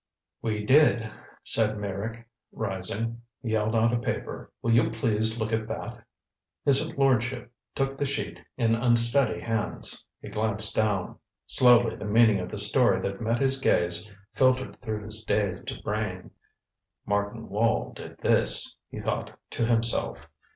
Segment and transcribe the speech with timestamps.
[0.41, 1.11] "We did,"
[1.43, 3.21] said Meyrick, rising.
[3.43, 4.51] He held out a paper.
[4.63, 6.03] "Will you please look at that."
[6.65, 10.03] His lordship took the sheet in unsteady hands.
[10.19, 11.19] He glanced down.
[11.45, 16.31] Slowly the meaning of the story that met his gaze filtered through his dazed brain.
[17.05, 20.27] "Martin Wall did this," he thought to himself.